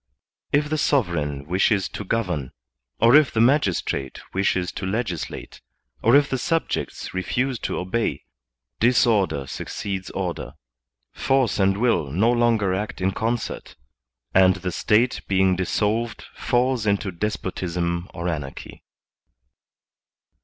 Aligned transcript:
If 0.51 0.67
the 0.67 0.79
sov 0.79 1.09
ereign 1.09 1.45
wishes 1.45 1.87
to 1.89 2.03
govern, 2.03 2.53
or 2.99 3.15
if 3.15 3.31
the 3.31 3.39
magistrate 3.39 4.19
wishes 4.33 4.71
to 4.71 4.87
legislate, 4.87 5.61
or 6.01 6.15
if 6.15 6.27
the 6.27 6.39
subjects 6.39 7.13
refuse 7.13 7.59
to 7.59 7.77
obey, 7.77 8.23
disorder 8.79 9.45
suc 9.45 9.67
ceeds 9.67 10.09
order, 10.15 10.53
force 11.11 11.59
and 11.59 11.77
will 11.77 12.09
no 12.09 12.31
longer 12.31 12.73
act 12.73 12.99
in 12.99 13.11
concert, 13.11 13.75
and 14.33 14.55
the 14.55 14.71
State 14.71 15.21
being 15.27 15.55
dissolved 15.55 16.23
falls 16.33 16.87
into 16.87 17.11
despotism 17.11 18.09
or 18.11 18.27
anarchy. 18.27 18.83